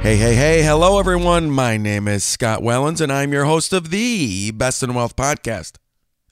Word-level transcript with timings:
Hey, 0.00 0.16
hey, 0.16 0.36
hey, 0.36 0.62
hello 0.62 0.98
everyone. 0.98 1.50
My 1.50 1.76
name 1.76 2.08
is 2.08 2.24
Scott 2.24 2.60
Wellens, 2.62 3.00
and 3.00 3.12
I'm 3.12 3.32
your 3.32 3.44
host 3.44 3.72
of 3.74 3.90
the 3.90 4.52
Best 4.52 4.82
in 4.82 4.94
Wealth 4.94 5.16
podcast. 5.16 5.72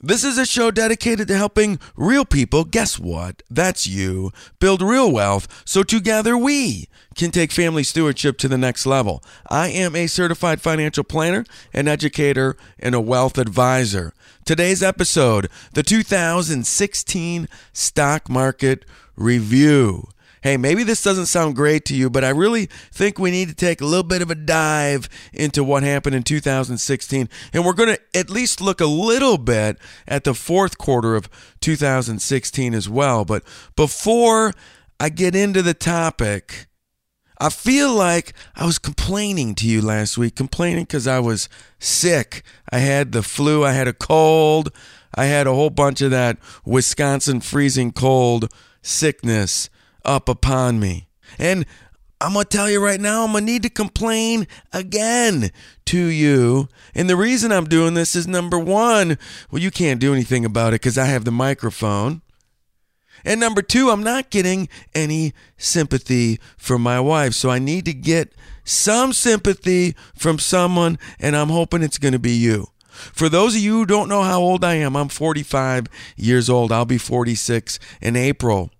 This 0.01 0.24
is 0.24 0.38
a 0.38 0.47
show 0.47 0.70
dedicated 0.70 1.27
to 1.29 1.37
helping 1.37 1.79
real 1.97 2.24
people, 2.24 2.65
guess 2.65 2.98
what? 2.98 3.43
That's 3.51 3.87
you, 3.87 4.30
build 4.60 4.80
real 4.80 5.10
wealth 5.12 5.62
so 5.66 5.83
together 5.83 6.38
we 6.38 6.88
can 7.16 7.30
take 7.30 7.51
family 7.51 7.83
stewardship 7.83 8.38
to 8.38 8.48
the 8.48 8.57
next 8.57 8.87
level. 8.87 9.23
I 9.51 9.69
am 9.69 9.96
a 9.96 10.07
certified 10.07 10.62
financial 10.62 11.05
planner, 11.05 11.45
an 11.74 11.88
educator, 11.88 12.57
and 12.79 12.95
a 12.95 13.01
wealth 13.01 13.37
advisor. 13.37 14.15
Today's 14.45 14.83
episode 14.83 15.51
the 15.74 15.83
2016 15.83 17.48
Stock 17.73 18.30
Market 18.30 18.85
Review 19.16 20.09
hey, 20.46 20.56
maybe 20.56 20.84
this 20.84 21.02
doesn't 21.02 21.27
sound 21.27 21.56
great 21.56 21.84
to 21.84 21.92
you, 21.92 22.09
but 22.09 22.23
I 22.23 22.28
really 22.28 22.66
think 22.92 23.18
we 23.18 23.32
need 23.32 23.48
to 23.48 23.54
take 23.54 23.80
a 23.80 23.84
little 23.84 24.04
bit 24.04 24.23
of 24.23 24.30
a 24.30 24.37
dive 24.37 25.09
into 25.32 25.65
what 25.65 25.82
happened 25.82 26.15
in 26.15 26.23
2016. 26.23 27.29
And 27.52 27.65
we're 27.65 27.73
going 27.73 27.96
to 27.96 28.01
at 28.15 28.30
least 28.30 28.60
look 28.60 28.80
a 28.80 28.87
little 28.87 29.38
bit 29.38 29.76
at 30.06 30.23
the 30.23 30.34
fourth 30.34 30.79
quarter 30.79 31.16
of 31.16 31.29
2016 31.62 32.74
as 32.74 32.88
well. 32.88 33.24
But 33.24 33.43
before 33.74 34.52
I 35.01 35.09
get 35.09 35.34
into 35.34 35.62
the 35.62 35.74
topic, 35.74 36.68
I 37.40 37.49
feel 37.49 37.93
like 37.93 38.32
I 38.54 38.66
was 38.66 38.78
complaining 38.78 39.56
to 39.56 39.66
you 39.66 39.82
last 39.82 40.16
week, 40.16 40.37
complaining 40.37 40.84
because 40.84 41.09
I 41.09 41.18
was 41.18 41.49
sick. 41.80 42.45
I 42.71 42.78
had 42.78 43.10
the 43.10 43.24
flu, 43.24 43.65
I 43.65 43.73
had 43.73 43.88
a 43.88 43.93
cold, 43.93 44.71
I 45.12 45.24
had 45.24 45.49
a 45.49 45.54
whole 45.54 45.71
bunch 45.71 46.02
of 46.02 46.12
that 46.12 46.38
Wisconsin 46.65 47.40
freezing 47.40 47.90
cold 47.90 48.49
sickness 48.80 49.71
up 50.07 50.29
upon 50.29 50.80
me. 50.80 51.09
And 51.38 51.66
I'm 52.21 52.32
going 52.32 52.46
to 52.46 52.57
tell 52.57 52.71
you 52.71 52.82
right 52.82 53.01
now, 53.01 53.24
I'm 53.24 53.32
going 53.32 53.45
to 53.45 53.52
need 53.52 53.62
to 53.65 53.71
complain 53.71 54.46
again 54.73 55.51
to 55.87 55.99
you. 55.99 56.68
And 56.95 57.10
the 57.10 57.16
reason 57.16 57.52
I'm 57.52 57.66
doing 57.66 57.93
this 57.93 58.16
is 58.16 58.27
number 58.27 58.59
one, 58.59 59.18
well, 59.51 59.60
you 59.60 59.71
can't 59.71 60.01
do 60.01 60.15
anything 60.15 60.45
about 60.45 60.68
it 60.68 60.80
because 60.80 60.96
I 60.96 61.04
have 61.07 61.27
the 61.27 61.30
microphone. 61.30 62.23
And 63.24 63.40
number 63.40 63.60
two, 63.60 63.90
I'm 63.90 64.03
not 64.03 64.31
getting 64.31 64.69
any 64.94 65.34
sympathy 65.59 66.41
from 66.56 66.81
my 66.81 67.00
wife. 67.00 67.34
So 67.34 67.50
I 67.50 67.59
need 67.59 67.84
to 67.87 67.93
get 67.93 68.32
some 68.65 69.12
sympathy 69.12 69.94
from 70.15 70.38
someone, 70.38 70.99
and 71.21 71.37
I'm 71.37 71.49
hoping 71.49 71.82
it's 71.82 71.99
going 71.99 72.12
to 72.12 72.19
be 72.19 72.32
you. 72.32 72.69
For 72.88 73.28
those 73.28 73.54
of 73.54 73.60
you 73.60 73.78
who 73.78 73.87
don't 73.87 74.09
know 74.09 74.22
how 74.22 74.41
old 74.41 74.65
I 74.65 74.75
am, 74.75 74.97
I'm 74.97 75.09
45 75.09 75.87
years 76.16 76.49
old. 76.49 76.72
I'll 76.72 76.87
be 76.87 76.99
46 76.99 77.78
in 78.00 78.16
April. 78.16 78.71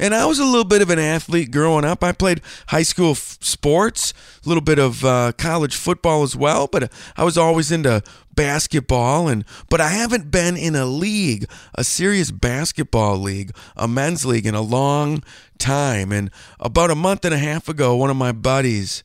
And 0.00 0.14
I 0.14 0.24
was 0.24 0.38
a 0.38 0.46
little 0.46 0.64
bit 0.64 0.80
of 0.80 0.88
an 0.88 0.98
athlete 0.98 1.50
growing 1.50 1.84
up. 1.84 2.02
I 2.02 2.12
played 2.12 2.40
high 2.68 2.82
school 2.82 3.10
f- 3.10 3.36
sports, 3.42 4.14
a 4.42 4.48
little 4.48 4.62
bit 4.62 4.78
of 4.78 5.04
uh, 5.04 5.32
college 5.36 5.76
football 5.76 6.22
as 6.22 6.34
well, 6.34 6.66
but 6.66 6.90
I 7.18 7.24
was 7.24 7.36
always 7.36 7.70
into 7.70 8.02
basketball 8.34 9.28
and 9.28 9.44
but 9.68 9.82
I 9.82 9.88
haven't 9.88 10.30
been 10.30 10.56
in 10.56 10.74
a 10.74 10.86
league, 10.86 11.50
a 11.74 11.84
serious 11.84 12.30
basketball 12.30 13.18
league, 13.18 13.54
a 13.76 13.86
men's 13.86 14.24
league 14.24 14.46
in 14.46 14.54
a 14.54 14.62
long 14.62 15.22
time. 15.58 16.12
And 16.12 16.30
about 16.58 16.90
a 16.90 16.94
month 16.94 17.26
and 17.26 17.34
a 17.34 17.38
half 17.38 17.68
ago, 17.68 17.94
one 17.94 18.08
of 18.08 18.16
my 18.16 18.32
buddies 18.32 19.04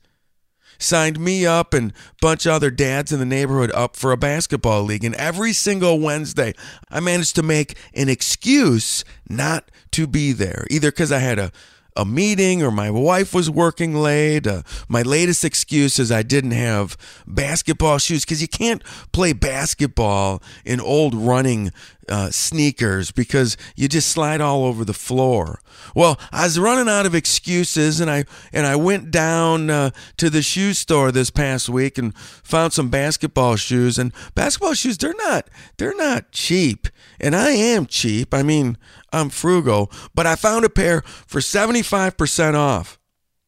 signed 0.77 1.19
me 1.19 1.45
up 1.45 1.73
and 1.73 1.91
a 1.91 1.93
bunch 2.21 2.45
of 2.45 2.53
other 2.53 2.71
dads 2.71 3.11
in 3.11 3.19
the 3.19 3.25
neighborhood 3.25 3.71
up 3.73 3.95
for 3.95 4.11
a 4.11 4.17
basketball 4.17 4.83
league. 4.83 5.03
And 5.03 5.15
every 5.15 5.53
single 5.53 5.99
Wednesday, 5.99 6.53
I 6.89 6.99
managed 6.99 7.35
to 7.35 7.43
make 7.43 7.77
an 7.93 8.09
excuse 8.09 9.03
not 9.29 9.69
to 9.91 10.07
be 10.07 10.31
there, 10.31 10.65
either 10.69 10.91
because 10.91 11.11
I 11.11 11.19
had 11.19 11.39
a 11.39 11.51
a 11.95 12.05
meeting 12.05 12.61
or 12.61 12.71
my 12.71 12.91
wife 12.91 13.33
was 13.33 13.49
working 13.49 13.95
late. 13.95 14.45
Uh, 14.45 14.63
my 14.89 15.01
latest 15.01 15.45
excuse 15.45 15.97
is 15.97 16.11
I 16.11 16.23
didn't 16.23 16.51
have 16.51 16.97
basketball 17.25 17.99
shoes 17.99 18.25
because 18.25 18.41
you 18.41 18.47
can't 18.47 18.83
play 19.13 19.31
basketball 19.31 20.43
in 20.65 20.81
old 20.81 21.15
running 21.15 21.71
uh, 22.09 22.29
sneakers 22.29 23.11
because 23.11 23.57
you 23.75 23.87
just 23.87 24.09
slide 24.09 24.41
all 24.41 24.65
over 24.65 24.85
the 24.85 24.93
floor. 24.93 25.59
Well, 25.93 26.19
I 26.31 26.43
was 26.43 26.59
running 26.59 26.89
out 26.89 27.05
of 27.05 27.15
excuses, 27.15 27.99
and 27.99 28.09
I 28.09 28.25
and 28.53 28.65
I 28.65 28.75
went 28.75 29.11
down 29.11 29.69
uh, 29.69 29.91
to 30.17 30.29
the 30.29 30.41
shoe 30.41 30.73
store 30.73 31.11
this 31.11 31.29
past 31.29 31.69
week 31.69 31.97
and 31.97 32.15
found 32.17 32.73
some 32.73 32.89
basketball 32.89 33.55
shoes. 33.55 33.97
And 33.97 34.13
basketball 34.33 34.73
shoes, 34.73 34.97
they're 34.97 35.13
not 35.17 35.49
they're 35.77 35.95
not 35.95 36.31
cheap, 36.31 36.87
and 37.19 37.35
I 37.35 37.51
am 37.51 37.85
cheap. 37.85 38.33
I 38.33 38.43
mean, 38.43 38.77
I'm 39.11 39.29
frugal, 39.29 39.91
but 40.13 40.27
I 40.27 40.35
found 40.35 40.65
a 40.65 40.69
pair 40.69 41.01
for 41.27 41.41
seventy 41.41 41.81
five 41.81 42.17
percent 42.17 42.55
off. 42.55 42.99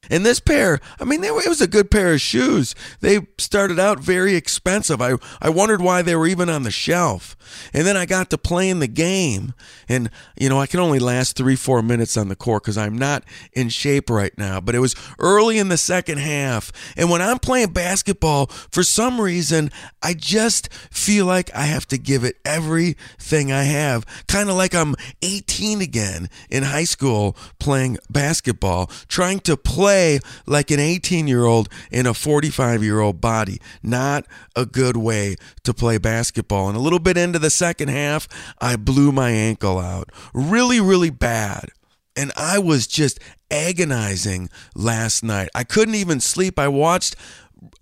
And 0.10 0.26
this 0.26 0.40
pair, 0.40 0.80
I 1.00 1.06
mean, 1.06 1.22
they, 1.22 1.28
it 1.28 1.48
was 1.48 1.62
a 1.62 1.68
good 1.68 1.92
pair 1.92 2.14
of 2.14 2.22
shoes. 2.22 2.76
They 3.02 3.28
started 3.38 3.80
out 3.80 4.00
very 4.00 4.36
expensive. 4.36 5.02
I, 5.02 5.16
I 5.42 5.50
wondered 5.50 5.82
why 5.82 6.02
they 6.02 6.16
were 6.16 6.28
even 6.28 6.50
on 6.50 6.64
the 6.64 6.72
shelf. 6.72 7.36
And 7.74 7.86
then 7.86 7.98
I 7.98 8.06
got 8.06 8.30
to 8.30 8.38
playing 8.38 8.80
the 8.80 8.88
game. 8.88 9.54
And, 9.88 10.10
you 10.40 10.50
know, 10.50 10.60
I 10.60 10.68
can 10.68 10.80
only 10.80 11.00
last 11.00 11.36
three, 11.36 11.56
four 11.56 11.82
minutes 11.82 12.18
on 12.18 12.28
the 12.28 12.36
court 12.36 12.64
because 12.64 12.78
I'm 12.78 12.98
not 12.98 13.24
in 13.54 13.70
shape 13.70 14.10
right 14.10 14.38
now. 14.38 14.60
But 14.60 14.76
it 14.76 14.80
was 14.80 14.96
early 15.20 15.58
in 15.58 15.70
the 15.70 15.78
second 15.78 16.20
half. 16.20 16.72
And 16.96 17.10
when 17.10 17.22
I'm 17.22 17.40
playing 17.40 17.72
basketball, 17.72 18.48
for 18.48 18.84
some 18.84 19.20
reason, 19.20 19.72
I 20.02 20.14
just 20.14 20.72
feel 20.92 21.26
like 21.26 21.54
I 21.54 21.64
have 21.64 21.88
to 21.88 21.98
give 21.98 22.24
it 22.24 22.38
everything 22.46 23.52
I 23.52 23.64
have. 23.64 24.06
Kind 24.28 24.50
of 24.50 24.56
like 24.56 24.76
I'm 24.76 24.96
18 25.22 25.82
again 25.82 26.30
in 26.50 26.64
high 26.64 26.84
school 26.84 27.36
playing 27.60 27.98
basketball, 28.10 28.88
trying 29.08 29.40
to 29.42 29.58
play 29.58 29.97
like 30.46 30.72
an 30.72 30.80
18 30.80 31.28
year 31.28 31.46
old 31.46 31.70
in 31.92 32.06
a 32.06 32.14
45 32.14 32.84
year 32.84 33.00
old 33.00 33.22
body. 33.22 33.60
Not 33.82 34.26
a 34.56 34.66
good 34.66 34.98
way 34.98 35.36
to 35.64 35.74
play 35.74 35.98
basketball. 35.98 36.68
And 36.68 36.78
a 36.78 36.82
little 36.82 37.00
bit 37.00 37.18
into 37.18 37.40
the 37.40 37.50
second 37.50 37.90
half, 37.90 38.28
I 38.60 38.76
blew 38.76 39.12
my 39.12 39.32
ankle 39.32 39.80
out. 39.80 40.10
Really, 40.34 40.80
really 40.80 41.10
bad. 41.10 41.70
And 42.16 42.32
I 42.36 42.58
was 42.58 42.88
just 42.88 43.20
agonizing 43.52 44.50
last 44.76 45.24
night. 45.24 45.50
I 45.54 45.64
couldn't 45.64 45.96
even 45.96 46.20
sleep. 46.20 46.58
I 46.58 46.68
watched 46.68 47.16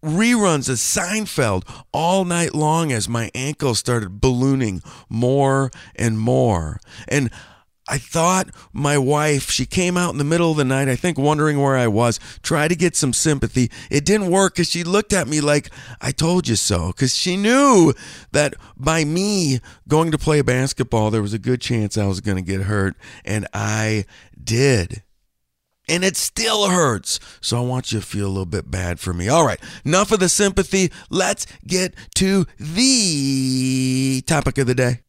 reruns 0.04 0.70
of 0.70 0.76
Seinfeld 0.76 1.64
all 1.92 2.26
night 2.26 2.54
long 2.54 2.92
as 2.92 3.10
my 3.10 3.32
ankle 3.34 3.76
started 3.76 4.22
ballooning 4.22 4.82
more 5.10 5.72
and 5.96 6.20
more. 6.20 6.80
And 7.08 7.30
I 7.88 8.00
thought 8.00 8.50
my 8.74 8.98
wife, 8.98 9.52
she 9.52 9.66
came 9.66 9.96
out 9.96 10.12
in 10.12 10.18
the 10.18 10.24
middle 10.24 10.50
of 10.50 10.58
the 10.58 10.66
night, 10.66 10.88
I 10.88 10.96
think 10.96 11.18
wondering 11.20 11.62
where 11.62 11.78
I 11.78 11.88
was, 11.88 12.20
tried 12.42 12.70
to 12.70 12.76
get 12.76 12.96
some 12.96 13.14
sympathy. 13.14 13.70
It 13.92 14.06
didn't 14.06 14.32
work 14.32 14.56
because 14.56 14.70
she 14.70 14.84
looked 14.84 15.14
at 15.14 15.28
me 15.28 15.40
like, 15.40 15.70
I 16.02 16.12
told 16.12 16.48
you 16.48 16.56
so. 16.56 16.88
Because 16.88 17.16
she 17.16 17.38
knew 17.38 17.94
that 18.32 18.56
by 18.76 19.06
me 19.06 19.60
going 19.88 20.12
to 20.12 20.18
play 20.18 20.42
basketball, 20.42 21.12
there 21.12 21.22
was 21.22 21.34
a 21.34 21.40
good 21.40 21.62
chance 21.62 21.98
I 21.98 22.08
was 22.08 22.22
going 22.22 22.38
to 22.38 22.44
get 22.44 22.62
hurt. 22.64 22.96
And 23.24 23.48
I 23.54 24.06
did. 24.42 25.04
And 25.88 26.04
it 26.04 26.18
still 26.18 26.70
hurts. 26.70 27.20
So 27.40 27.58
I 27.58 27.62
want 27.62 27.92
you 27.92 28.00
to 28.00 28.06
feel 28.06 28.26
a 28.26 28.30
little 28.30 28.48
bit 28.48 28.72
bad 28.72 29.00
for 29.00 29.14
me. 29.14 29.30
All 29.30 29.46
right, 29.46 29.60
enough 29.86 30.12
of 30.12 30.20
the 30.20 30.30
sympathy. 30.30 30.92
Let's 31.12 31.46
get 31.68 31.94
to 32.16 32.48
the 32.60 34.24
topic 34.26 34.58
of 34.58 34.66
the 34.66 34.74
day. 34.74 35.02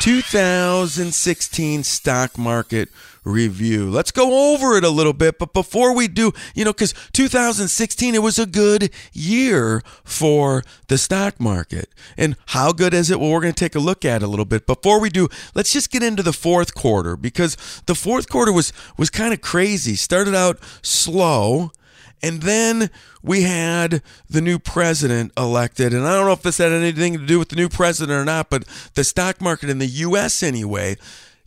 2016 0.00 1.84
stock 1.84 2.38
market 2.38 2.88
review. 3.22 3.90
Let's 3.90 4.10
go 4.10 4.54
over 4.54 4.74
it 4.78 4.82
a 4.82 4.88
little 4.88 5.12
bit, 5.12 5.38
but 5.38 5.52
before 5.52 5.94
we 5.94 6.08
do, 6.08 6.32
you 6.54 6.64
know, 6.64 6.72
because 6.72 6.94
2016 7.12 8.14
it 8.14 8.22
was 8.22 8.38
a 8.38 8.46
good 8.46 8.90
year 9.12 9.82
for 10.02 10.64
the 10.88 10.96
stock 10.96 11.38
market. 11.38 11.90
And 12.16 12.36
how 12.46 12.72
good 12.72 12.94
is 12.94 13.10
it? 13.10 13.20
Well, 13.20 13.30
we're 13.30 13.42
going 13.42 13.52
to 13.52 13.64
take 13.64 13.74
a 13.74 13.78
look 13.78 14.06
at 14.06 14.22
a 14.22 14.26
little 14.26 14.46
bit. 14.46 14.66
Before 14.66 15.00
we 15.00 15.10
do, 15.10 15.28
let's 15.54 15.70
just 15.70 15.90
get 15.90 16.02
into 16.02 16.22
the 16.22 16.32
fourth 16.32 16.74
quarter 16.74 17.14
because 17.14 17.58
the 17.84 17.94
fourth 17.94 18.30
quarter 18.30 18.52
was 18.52 18.72
was 18.96 19.10
kind 19.10 19.34
of 19.34 19.42
crazy. 19.42 19.96
Started 19.96 20.34
out 20.34 20.58
slow 20.80 21.72
and 22.22 22.42
then 22.42 22.90
we 23.22 23.42
had 23.42 24.02
the 24.28 24.40
new 24.40 24.58
president 24.58 25.32
elected. 25.36 25.92
And 25.92 26.06
I 26.06 26.16
don't 26.16 26.26
know 26.26 26.32
if 26.32 26.42
this 26.42 26.58
had 26.58 26.72
anything 26.72 27.18
to 27.18 27.26
do 27.26 27.38
with 27.38 27.48
the 27.48 27.56
new 27.56 27.68
president 27.68 28.18
or 28.18 28.24
not, 28.24 28.50
but 28.50 28.64
the 28.94 29.04
stock 29.04 29.40
market 29.40 29.70
in 29.70 29.78
the 29.78 29.86
U.S. 29.86 30.42
anyway 30.42 30.96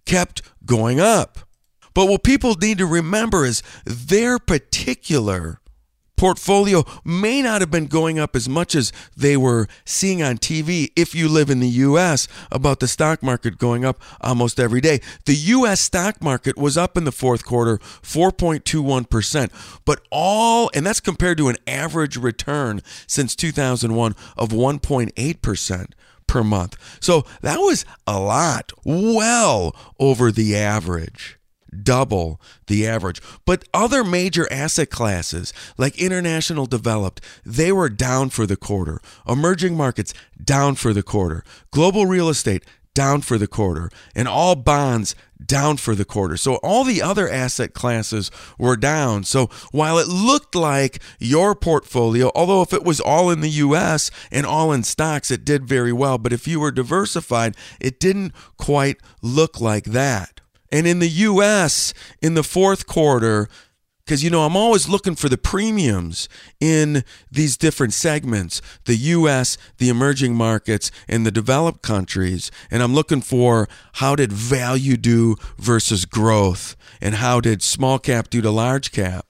kept 0.06 0.42
going 0.66 1.00
up. 1.00 1.40
But 1.94 2.08
what 2.08 2.24
people 2.24 2.56
need 2.56 2.80
to 2.80 2.86
remember 2.86 3.46
is 3.46 3.62
their 3.86 4.40
particular 4.40 5.60
portfolio 6.24 6.86
may 7.04 7.42
not 7.42 7.60
have 7.60 7.70
been 7.70 7.86
going 7.86 8.18
up 8.18 8.34
as 8.34 8.48
much 8.48 8.76
as 8.76 8.94
they 9.14 9.36
were 9.36 9.68
seeing 9.84 10.24
on 10.24 10.38
TV 10.38 10.90
if 10.96 11.14
you 11.14 11.28
live 11.28 11.50
in 11.50 11.60
the 11.60 11.68
US 11.68 12.30
about 12.50 12.80
the 12.80 12.88
stock 12.88 13.22
market 13.22 13.58
going 13.58 13.84
up 13.84 14.02
almost 14.22 14.58
every 14.58 14.80
day. 14.80 15.02
The 15.26 15.36
US 15.36 15.82
stock 15.82 16.24
market 16.24 16.58
was 16.58 16.78
up 16.78 16.96
in 16.96 17.04
the 17.04 17.12
fourth 17.12 17.44
quarter 17.44 17.78
4.21%, 17.78 19.82
but 19.84 20.00
all 20.12 20.72
and 20.74 20.86
that's 20.86 21.02
compared 21.02 21.40
to 21.40 21.50
an 21.50 21.58
average 21.68 22.16
return 22.16 22.80
since 23.06 23.36
2001 23.36 24.16
of 24.38 24.48
1.8% 24.48 25.92
per 26.26 26.42
month. 26.42 26.78
So 27.02 27.26
that 27.42 27.58
was 27.58 27.84
a 28.08 28.18
lot, 28.18 28.72
well 28.86 29.76
over 30.00 30.32
the 30.32 30.56
average 30.56 31.38
double 31.74 32.40
the 32.68 32.88
average. 32.88 33.22
But 33.46 33.66
other 33.74 34.04
major 34.04 34.52
asset 34.52 34.90
classes 34.90 35.54
like 35.78 36.00
international 36.00 36.66
developed, 36.66 37.22
they 37.46 37.72
were 37.72 37.90
down 37.90 38.30
for 38.30 38.46
the 38.46 38.58
quarter. 38.58 39.02
Emerging 39.28 39.76
markets 39.76 40.14
down 40.44 40.76
for 40.76 40.94
the 40.94 41.04
quarter. 41.04 41.44
Global 41.72 42.06
real 42.06 42.30
estate 42.30 42.64
down 42.94 43.22
for 43.22 43.38
the 43.38 43.48
quarter. 43.48 43.90
And 44.16 44.28
all 44.28 44.56
bonds 44.56 45.16
down 45.46 45.78
for 45.78 45.96
the 45.96 46.06
quarter. 46.06 46.38
So 46.38 46.56
all 46.56 46.84
the 46.84 47.02
other 47.02 47.28
asset 47.30 47.74
classes 47.74 48.32
were 48.58 48.78
down. 48.78 49.24
So 49.24 49.48
while 49.72 49.98
it 49.98 50.08
looked 50.08 50.56
like 50.56 51.02
your 51.20 51.56
portfolio, 51.56 52.32
although 52.36 52.62
if 52.62 52.74
it 52.74 52.84
was 52.84 53.00
all 53.00 53.30
in 53.30 53.42
the 53.42 53.50
US 53.50 54.12
and 54.32 54.46
all 54.46 54.72
in 54.72 54.84
stocks, 54.84 55.32
it 55.32 55.46
did 55.46 55.68
very 55.68 55.94
well. 55.94 56.18
But 56.18 56.34
if 56.34 56.48
you 56.48 56.60
were 56.60 56.72
diversified, 56.72 57.56
it 57.80 58.00
didn't 58.00 58.34
quite 58.58 58.98
look 59.22 59.60
like 59.60 59.86
that. 59.86 60.42
And 60.74 60.88
in 60.88 60.98
the 60.98 61.08
US, 61.08 61.94
in 62.20 62.34
the 62.34 62.44
fourth 62.44 62.88
quarter, 62.88 63.48
because 64.04 64.24
you 64.24 64.32
know 64.32 64.42
I'm 64.42 64.58
always 64.58 64.90
looking 64.90 65.16
for 65.16 65.30
the 65.30 65.38
premiums 65.38 66.28
in 66.60 67.04
these 67.32 67.56
different 67.56 67.94
segments 67.94 68.62
the 68.86 68.96
US 68.96 69.58
the 69.78 69.88
emerging 69.88 70.36
markets 70.36 70.92
and 71.08 71.26
the 71.26 71.32
developed 71.32 71.84
countries 71.84 72.52
and 72.70 72.84
I'm 72.84 72.94
looking 72.94 73.22
for 73.22 73.70
how 73.94 74.16
did 74.18 74.34
value 74.34 74.98
do 74.98 75.38
versus 75.58 76.04
growth 76.04 76.76
and 77.00 77.16
how 77.16 77.40
did 77.40 77.62
small 77.62 77.98
cap 77.98 78.30
do 78.30 78.42
to 78.42 78.52
large 78.52 78.92
cap 78.92 79.26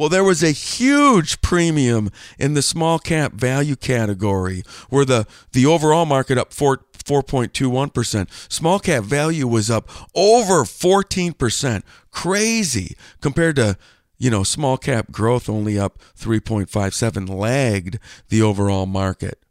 well 0.00 0.08
there 0.08 0.24
was 0.24 0.42
a 0.42 0.50
huge 0.50 1.42
premium 1.42 2.10
in 2.38 2.54
the 2.54 2.62
small 2.62 2.98
cap 2.98 3.34
value 3.34 3.76
category 3.76 4.62
where 4.88 5.04
the 5.04 5.26
the 5.52 5.66
overall 5.66 6.06
market 6.06 6.38
up 6.38 6.52
4 6.52 6.80
4.21%. 7.04 8.52
Small 8.52 8.78
cap 8.78 9.04
value 9.04 9.46
was 9.46 9.70
up 9.70 9.88
over 10.14 10.64
14%. 10.64 11.82
Crazy 12.10 12.96
compared 13.20 13.56
to 13.56 13.76
you 14.18 14.30
know, 14.30 14.42
small 14.42 14.76
cap 14.76 15.10
growth 15.10 15.48
only 15.48 15.78
up 15.78 15.98
3.57 16.18 17.28
lagged 17.28 17.98
the 18.28 18.42
overall 18.42 18.84
market. 18.84 19.42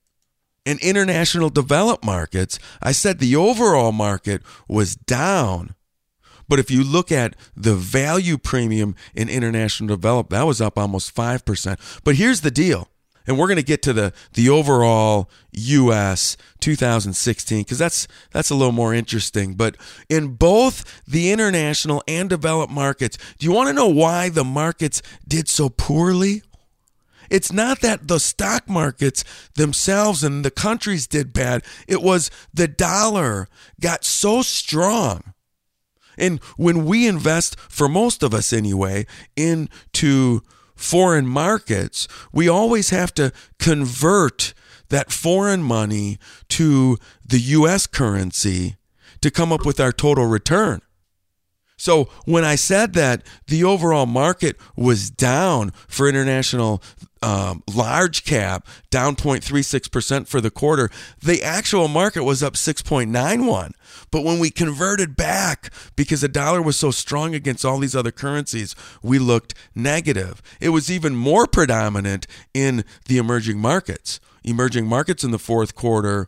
In 0.63 0.77
international 0.81 1.49
developed 1.49 2.05
markets, 2.05 2.59
I 2.79 2.91
said 2.91 3.17
the 3.17 3.35
overall 3.35 3.91
market 3.91 4.43
was 4.67 4.95
down. 4.95 5.73
But 6.49 6.59
if 6.59 6.69
you 6.69 6.83
look 6.83 7.11
at 7.11 7.35
the 7.55 7.75
value 7.75 8.37
premium 8.37 8.95
in 9.13 9.29
international 9.29 9.95
developed, 9.95 10.31
that 10.31 10.43
was 10.43 10.59
up 10.59 10.77
almost 10.77 11.15
5%. 11.15 12.01
But 12.03 12.15
here's 12.15 12.41
the 12.41 12.51
deal 12.51 12.89
and 13.29 13.37
we're 13.37 13.47
going 13.47 13.57
to 13.57 13.63
get 13.63 13.83
to 13.83 13.93
the 13.93 14.11
the 14.33 14.49
overall 14.49 15.29
US 15.51 16.35
2016 16.61 17.63
cuz 17.63 17.77
that's 17.77 18.07
that's 18.31 18.49
a 18.49 18.55
little 18.55 18.73
more 18.73 18.93
interesting. 18.93 19.53
But 19.53 19.77
in 20.09 20.29
both 20.29 20.83
the 21.07 21.31
international 21.31 22.03
and 22.07 22.27
developed 22.27 22.73
markets 22.73 23.17
do 23.37 23.45
you 23.45 23.51
want 23.51 23.67
to 23.67 23.73
know 23.73 23.87
why 23.87 24.29
the 24.29 24.43
markets 24.43 25.03
did 25.27 25.47
so 25.47 25.69
poorly? 25.69 26.41
It's 27.29 27.51
not 27.51 27.81
that 27.81 28.07
the 28.07 28.19
stock 28.19 28.67
markets 28.67 29.23
themselves 29.53 30.23
and 30.23 30.43
the 30.43 30.49
countries 30.49 31.05
did 31.05 31.31
bad. 31.31 31.63
It 31.87 32.01
was 32.01 32.31
the 32.51 32.67
dollar 32.67 33.47
got 33.79 34.03
so 34.03 34.41
strong 34.41 35.35
and 36.19 36.39
when 36.57 36.85
we 36.85 37.07
invest 37.07 37.59
for 37.59 37.87
most 37.87 38.23
of 38.23 38.33
us 38.33 38.53
anyway 38.53 39.05
into 39.35 40.41
foreign 40.75 41.27
markets, 41.27 42.07
we 42.31 42.47
always 42.47 42.89
have 42.89 43.13
to 43.15 43.31
convert 43.59 44.53
that 44.89 45.11
foreign 45.11 45.61
money 45.61 46.17
to 46.49 46.97
the 47.25 47.39
US 47.39 47.87
currency 47.87 48.77
to 49.21 49.29
come 49.29 49.51
up 49.51 49.65
with 49.65 49.79
our 49.79 49.91
total 49.91 50.25
return. 50.25 50.81
So 51.79 52.09
when 52.25 52.43
I 52.43 52.55
said 52.55 52.93
that 52.93 53.23
the 53.47 53.63
overall 53.63 54.05
market 54.05 54.57
was 54.75 55.09
down 55.09 55.71
for 55.87 56.09
international 56.09 56.83
um, 57.21 57.63
large 57.73 58.25
cap, 58.25 58.67
down 58.89 59.15
0.36% 59.15 60.27
for 60.27 60.41
the 60.41 60.51
quarter, 60.51 60.89
the 61.23 61.41
actual 61.41 61.87
market 61.87 62.23
was 62.23 62.43
up 62.43 62.53
6.91. 62.53 63.71
But 64.11 64.25
when 64.25 64.39
we 64.39 64.49
converted 64.49 65.15
back 65.15 65.71
because 65.95 66.19
the 66.19 66.27
dollar 66.27 66.61
was 66.61 66.75
so 66.75 66.91
strong 66.91 67.33
against 67.33 67.63
all 67.63 67.79
these 67.79 67.95
other 67.95 68.11
currencies, 68.11 68.75
we 69.01 69.17
looked 69.17 69.53
negative. 69.73 70.41
It 70.59 70.69
was 70.69 70.91
even 70.91 71.15
more 71.15 71.47
predominant 71.47 72.27
in 72.53 72.83
the 73.05 73.17
emerging 73.17 73.59
markets. 73.59 74.19
Emerging 74.43 74.85
markets 74.85 75.23
in 75.23 75.31
the 75.31 75.39
fourth 75.39 75.75
quarter 75.75 76.27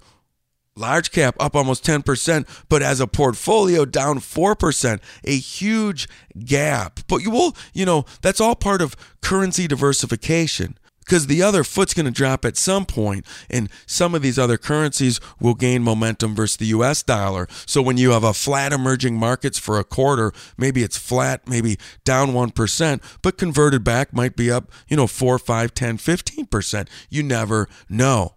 large 0.76 1.12
cap 1.12 1.36
up 1.40 1.56
almost 1.56 1.86
10%, 1.86 2.48
but 2.70 2.82
as 2.82 3.00
a 3.00 3.08
portfolio 3.08 3.86
down 3.86 4.20
4%, 4.20 5.00
a 5.24 5.38
huge 5.38 6.08
gap. 6.46 7.00
But 7.08 7.18
you 7.18 7.32
will, 7.32 7.56
you 7.74 7.86
know, 7.86 8.06
that's 8.22 8.42
all 8.42 8.56
part 8.56 8.82
of 8.82 8.96
currency 9.22 9.68
diversification 9.68 10.78
because 11.12 11.28
the 11.28 11.42
other 11.42 11.64
foot's 11.64 11.94
going 11.94 12.06
to 12.06 12.12
drop 12.12 12.46
at 12.46 12.56
some 12.56 12.86
point 12.86 13.26
and 13.50 13.70
some 13.86 14.16
of 14.16 14.22
these 14.22 14.40
other 14.40 14.58
currencies 14.58 15.20
will 15.40 15.56
gain 15.56 15.84
momentum 15.84 16.34
versus 16.36 16.58
the 16.58 16.68
US 16.68 17.04
dollar. 17.04 17.48
So 17.66 17.82
when 17.82 17.98
you 17.98 18.12
have 18.12 18.24
a 18.24 18.34
flat 18.34 18.72
emerging 18.72 19.18
markets 19.18 19.60
for 19.60 19.80
a 19.80 19.84
quarter, 19.84 20.32
maybe 20.58 20.84
it's 20.84 20.98
flat, 20.98 21.48
maybe 21.50 21.78
down 22.06 22.30
1%, 22.30 23.02
but 23.22 23.38
converted 23.38 23.84
back 23.84 24.14
might 24.14 24.36
be 24.36 24.50
up, 24.50 24.72
you 24.88 24.96
know, 24.96 25.08
4, 25.08 25.38
5, 25.38 25.74
10, 25.74 25.98
15%. 25.98 26.88
You 27.10 27.24
never 27.24 27.68
know. 27.90 28.36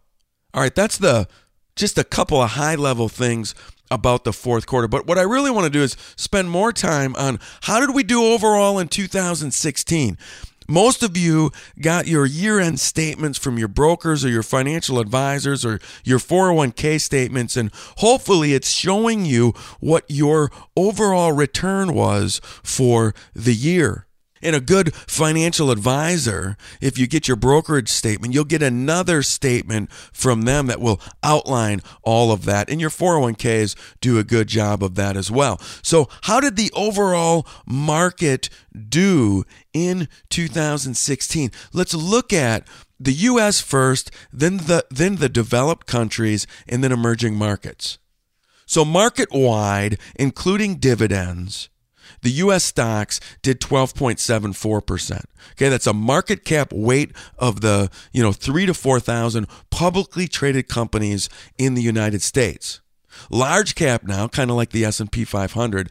All 0.53 0.63
right, 0.63 0.75
that's 0.75 0.99
the 0.99 1.29
just 1.77 1.99
a 1.99 2.05
couple 2.05 2.41
of 2.41 2.51
high 2.51 2.75
level 2.75 3.09
things 3.09 3.55
about 3.91 4.25
the 4.25 4.33
fourth 4.33 4.67
quarter. 4.67 4.89
But 4.89 5.07
what 5.07 5.19
I 5.19 5.23
really 5.23 5.51
want 5.51 5.65
to 5.65 5.71
do 5.71 5.83
is 5.83 5.97
spend 6.17 6.51
more 6.51 6.73
time 6.73 7.15
on 7.17 7.39
how 7.63 7.81
did 7.81 7.95
we 7.95 8.03
do 8.03 8.25
overall 8.25 8.79
in 8.79 8.89
2016? 8.89 10.19
Most 10.67 11.03
of 11.03 11.17
you 11.17 11.51
got 11.79 12.07
your 12.07 12.25
year 12.25 12.59
end 12.59 12.81
statements 12.81 13.39
from 13.39 13.59
your 13.59 13.69
brokers 13.69 14.25
or 14.25 14.31
your 14.31 14.43
financial 14.43 14.99
advisors 14.99 15.65
or 15.65 15.79
your 16.05 16.19
401k 16.19 17.01
statements, 17.01 17.57
and 17.57 17.71
hopefully 17.99 18.55
it's 18.55 18.71
showing 18.71 19.27
you 19.27 19.53
what 19.81 20.05
your 20.09 20.51
overall 20.75 21.33
return 21.33 21.93
was 21.93 22.41
for 22.63 23.15
the 23.35 23.55
year. 23.55 24.07
And 24.45 24.55
a 24.55 24.61
good 24.61 24.95
financial 24.95 25.71
advisor, 25.71 26.57
if 26.81 26.99
you 26.99 27.07
get 27.07 27.27
your 27.27 27.37
brokerage 27.37 27.89
statement, 27.89 28.35
you'll 28.35 28.45
get 28.45 28.63
another 28.63 29.23
statement 29.23 29.91
from 30.13 30.43
them 30.43 30.67
that 30.67 30.81
will 30.81 31.01
outline 31.23 31.81
all 32.03 32.31
of 32.31 32.45
that. 32.45 32.69
And 32.69 32.81
your 32.81 32.91
401ks 32.91 33.75
do 34.01 34.19
a 34.19 34.25
good 34.25 34.47
job 34.47 34.85
of 34.85 34.95
that 34.95 35.17
as 35.17 35.31
well. 35.31 35.59
So, 35.83 36.09
how 36.23 36.41
did 36.41 36.57
the 36.57 36.71
overall 36.75 37.47
market 37.67 38.51
do 38.89 39.45
in 39.73 40.09
2016? 40.29 41.51
Let's 41.73 41.95
look 41.95 42.33
at 42.33 42.69
the 43.01 43.13
US 43.13 43.61
first, 43.61 44.11
then 44.33 44.59
the 44.59 44.85
then 44.91 45.17
the 45.17 45.29
developed 45.29 45.87
countries 45.87 46.47
and 46.69 46.85
then 46.85 46.93
emerging 46.93 47.37
markets. 47.37 47.99
So 48.67 48.85
market 48.85 49.29
wide, 49.31 49.99
including 50.17 50.77
dividends, 50.77 51.69
the 52.25 52.31
US 52.33 52.65
stocks 52.65 53.21
did 53.43 53.61
12.74%. 53.61 55.25
Okay, 55.53 55.69
that's 55.69 55.87
a 55.87 55.93
market 55.93 56.45
cap 56.45 56.73
weight 56.73 57.13
of 57.39 57.61
the, 57.61 57.91
you 58.13 58.23
know, 58.23 58.33
3 58.33 58.67
to 58.67 58.75
4,000 58.75 59.47
publicly 59.71 60.27
traded 60.27 60.67
companies 60.67 61.29
in 61.59 61.75
the 61.75 61.83
United 61.83 62.23
States. 62.23 62.81
Large 63.31 63.75
cap 63.75 64.03
now, 64.05 64.27
kind 64.27 64.51
of 64.51 64.57
like 64.57 64.71
the 64.71 64.85
S&P 64.85 65.25
500, 65.25 65.91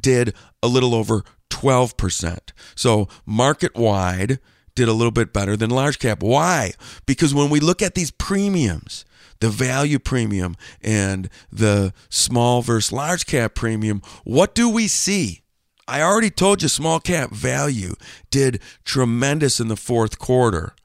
did 0.00 0.34
a 0.62 0.66
little 0.66 0.94
over 0.94 1.22
12%. 1.50 2.38
So, 2.74 3.08
market 3.26 3.76
wide 3.76 4.40
did 4.74 4.88
a 4.88 4.92
little 4.94 5.12
bit 5.12 5.34
better 5.34 5.54
than 5.54 5.70
large 5.70 5.98
cap. 5.98 6.22
Why? 6.22 6.72
Because 7.04 7.34
when 7.34 7.50
we 7.50 7.60
look 7.60 7.82
at 7.82 7.94
these 7.94 8.10
premiums, 8.10 9.04
the 9.42 9.50
value 9.50 9.98
premium 9.98 10.56
and 10.80 11.28
the 11.50 11.92
small 12.08 12.62
versus 12.62 12.92
large 12.92 13.26
cap 13.26 13.56
premium, 13.56 14.00
what 14.22 14.54
do 14.54 14.68
we 14.68 14.86
see? 14.86 15.42
I 15.88 16.00
already 16.00 16.30
told 16.30 16.62
you 16.62 16.68
small 16.68 17.00
cap 17.00 17.32
value 17.32 17.96
did 18.30 18.62
tremendous 18.84 19.58
in 19.58 19.66
the 19.66 19.74
fourth 19.74 20.20
quarter. 20.20 20.76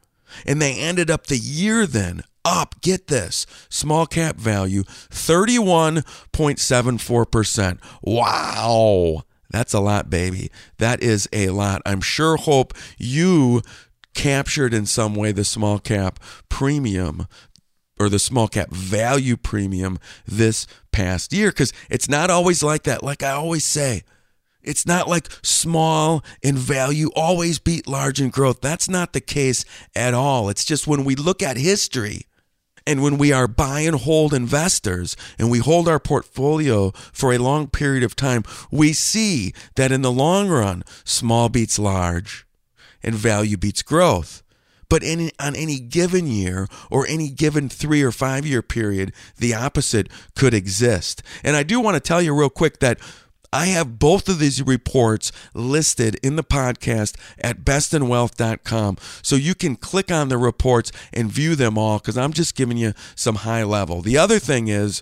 And 0.43 0.59
they 0.59 0.73
ended 0.73 1.11
up 1.11 1.27
the 1.27 1.37
year 1.37 1.85
then 1.85 2.23
up, 2.43 2.81
get 2.81 3.05
this, 3.07 3.45
small 3.69 4.07
cap 4.07 4.37
value 4.37 4.81
31.74%. 5.11 7.77
Wow. 8.01 9.21
That's 9.51 9.75
a 9.75 9.79
lot, 9.79 10.09
baby. 10.09 10.49
That 10.79 11.03
is 11.03 11.29
a 11.31 11.49
lot. 11.49 11.83
I'm 11.85 12.01
sure 12.01 12.37
hope 12.37 12.73
you 12.97 13.61
captured 14.15 14.73
in 14.73 14.87
some 14.87 15.13
way 15.13 15.31
the 15.31 15.45
small 15.45 15.77
cap 15.77 16.19
premium 16.49 17.27
or 17.99 18.09
the 18.09 18.19
small 18.19 18.47
cap 18.47 18.69
value 18.71 19.37
premium 19.37 19.99
this 20.25 20.67
past 20.91 21.33
year 21.33 21.49
because 21.49 21.73
it's 21.89 22.09
not 22.09 22.29
always 22.29 22.63
like 22.63 22.83
that. 22.83 23.03
Like 23.03 23.23
I 23.23 23.31
always 23.31 23.65
say, 23.65 24.03
it's 24.61 24.85
not 24.85 25.07
like 25.07 25.29
small 25.43 26.23
in 26.41 26.57
value 26.57 27.09
always 27.15 27.57
beat 27.57 27.87
large 27.87 28.19
in 28.19 28.29
growth. 28.29 28.59
That's 28.61 28.89
not 28.89 29.13
the 29.13 29.21
case 29.21 29.63
at 29.95 30.13
all. 30.13 30.49
It's 30.49 30.65
just 30.65 30.87
when 30.87 31.05
we 31.05 31.15
look 31.15 31.41
at 31.41 31.57
history 31.57 32.25
and 32.85 33.01
when 33.03 33.17
we 33.17 33.31
are 33.31 33.47
buy 33.47 33.81
and 33.81 33.97
hold 33.97 34.33
investors 34.33 35.15
and 35.37 35.51
we 35.51 35.59
hold 35.59 35.87
our 35.87 35.99
portfolio 35.99 36.91
for 37.11 37.33
a 37.33 37.37
long 37.37 37.67
period 37.67 38.03
of 38.03 38.15
time, 38.15 38.43
we 38.71 38.93
see 38.93 39.53
that 39.75 39.91
in 39.91 40.01
the 40.01 40.11
long 40.11 40.47
run, 40.49 40.83
small 41.03 41.49
beats 41.49 41.77
large 41.77 42.47
and 43.03 43.15
value 43.15 43.57
beats 43.57 43.83
growth. 43.83 44.41
But 44.89 45.03
in, 45.03 45.31
on 45.39 45.55
any 45.55 45.79
given 45.79 46.27
year 46.27 46.67
or 46.89 47.05
any 47.07 47.29
given 47.29 47.69
three 47.69 48.01
or 48.01 48.11
five 48.11 48.45
year 48.45 48.61
period, 48.61 49.13
the 49.37 49.53
opposite 49.53 50.09
could 50.35 50.53
exist. 50.53 51.21
And 51.43 51.55
I 51.55 51.63
do 51.63 51.79
want 51.79 51.95
to 51.95 51.99
tell 51.99 52.21
you 52.21 52.33
real 52.33 52.49
quick 52.49 52.79
that 52.79 52.99
I 53.51 53.67
have 53.67 53.99
both 53.99 54.27
of 54.27 54.39
these 54.39 54.61
reports 54.61 55.31
listed 55.53 56.15
in 56.21 56.35
the 56.35 56.43
podcast 56.43 57.15
at 57.39 57.63
bestinwealth.com. 57.63 58.97
So 59.21 59.35
you 59.35 59.55
can 59.55 59.75
click 59.75 60.11
on 60.11 60.29
the 60.29 60.37
reports 60.37 60.91
and 61.13 61.31
view 61.31 61.55
them 61.55 61.77
all 61.77 61.99
because 61.99 62.17
I'm 62.17 62.33
just 62.33 62.55
giving 62.55 62.77
you 62.77 62.93
some 63.15 63.35
high 63.35 63.63
level. 63.63 64.01
The 64.01 64.17
other 64.17 64.39
thing 64.39 64.67
is, 64.67 65.01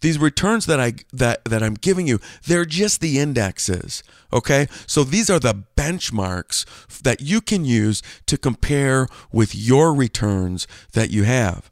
these 0.00 0.18
returns 0.18 0.66
that 0.66 0.80
I 0.80 0.94
that 1.12 1.44
that 1.44 1.62
I'm 1.62 1.74
giving 1.74 2.06
you, 2.06 2.20
they're 2.46 2.64
just 2.64 3.00
the 3.00 3.18
indexes. 3.18 4.02
Okay? 4.32 4.68
So 4.86 5.04
these 5.04 5.30
are 5.30 5.38
the 5.38 5.64
benchmarks 5.76 6.64
that 7.02 7.20
you 7.20 7.40
can 7.40 7.64
use 7.64 8.02
to 8.26 8.36
compare 8.36 9.08
with 9.32 9.54
your 9.54 9.94
returns 9.94 10.66
that 10.92 11.10
you 11.10 11.24
have. 11.24 11.70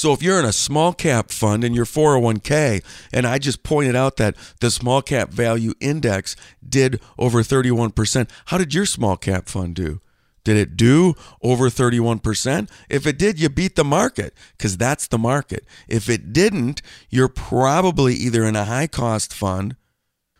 So 0.00 0.14
if 0.14 0.22
you're 0.22 0.38
in 0.38 0.46
a 0.46 0.52
small 0.52 0.94
cap 0.94 1.30
fund 1.30 1.62
in 1.62 1.74
your 1.74 1.84
401k, 1.84 2.82
and 3.12 3.26
I 3.26 3.36
just 3.36 3.62
pointed 3.62 3.94
out 3.94 4.16
that 4.16 4.34
the 4.60 4.70
small 4.70 5.02
cap 5.02 5.28
value 5.28 5.74
index 5.78 6.36
did 6.66 7.00
over 7.18 7.42
31%, 7.42 8.30
how 8.46 8.56
did 8.56 8.72
your 8.72 8.86
small 8.86 9.18
cap 9.18 9.46
fund 9.46 9.74
do? 9.74 10.00
Did 10.44 10.56
it 10.56 10.76
do 10.76 11.14
over 11.42 11.68
31%? 11.68 12.70
If 12.88 13.06
it 13.06 13.18
did, 13.18 13.40
you 13.40 13.48
beat 13.48 13.76
the 13.76 13.84
market 13.84 14.34
because 14.56 14.76
that's 14.76 15.06
the 15.06 15.18
market. 15.18 15.64
If 15.88 16.08
it 16.08 16.32
didn't, 16.32 16.82
you're 17.10 17.28
probably 17.28 18.14
either 18.14 18.44
in 18.44 18.56
a 18.56 18.64
high 18.64 18.86
cost 18.86 19.32
fund 19.34 19.76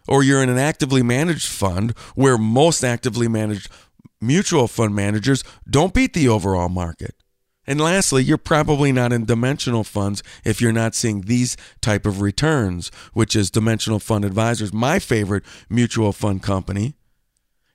or 0.09 0.23
you're 0.23 0.42
in 0.42 0.49
an 0.49 0.59
actively 0.59 1.02
managed 1.02 1.49
fund 1.49 1.92
where 2.14 2.38
most 2.38 2.83
actively 2.83 3.28
managed 3.28 3.69
mutual 4.21 4.69
fund 4.69 4.95
managers 4.95 5.45
don't 5.69 5.95
beat 5.95 6.14
the 6.14 6.28
overall 6.28 6.69
market. 6.69 7.14
And 7.66 7.80
lastly, 7.80 8.25
you're 8.25 8.38
probably 8.38 8.90
not 8.90 9.12
in 9.12 9.26
dimensional 9.26 9.85
funds 9.85 10.23
if 10.45 10.61
you're 10.61 10.73
not 10.73 10.95
seeing 10.95 11.23
these 11.23 11.57
type 11.80 12.07
of 12.07 12.21
returns, 12.21 12.90
which 13.12 13.37
is 13.37 13.50
Dimensional 13.50 14.00
Fund 14.00 14.25
Advisors, 14.25 14.73
my 14.73 14.99
favorite 14.99 15.45
mutual 15.69 16.12
fund 16.12 16.42
company. 16.42 16.95